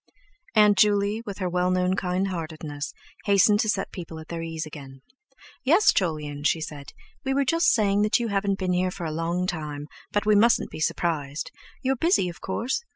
[0.55, 2.91] Aunt Juley, with her well known kindheartedness,
[3.25, 5.03] hastened to set people at their ease again.
[5.63, 6.93] "Yes, Jolyon," she said,
[7.23, 10.33] "we were just saying that you haven't been here for a long time; but we
[10.33, 11.51] mustn't be surprised.
[11.83, 12.81] You're busy, of course?